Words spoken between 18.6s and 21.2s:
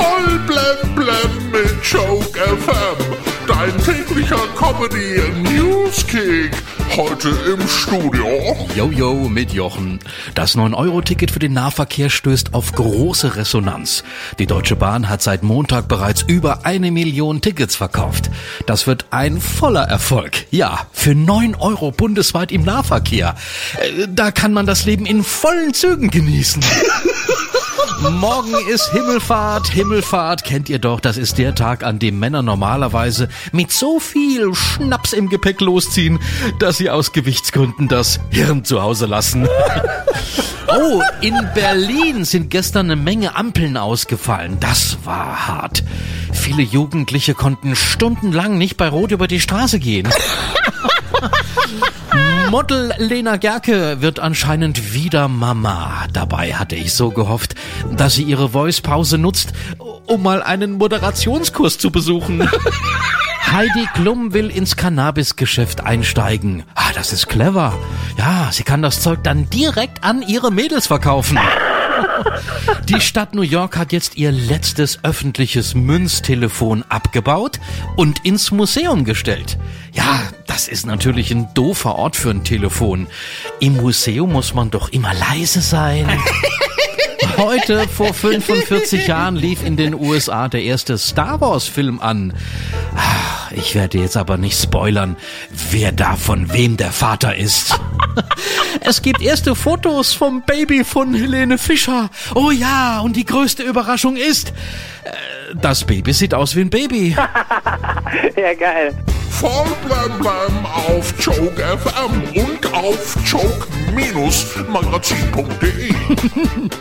Das wird ein voller Erfolg. Ja, für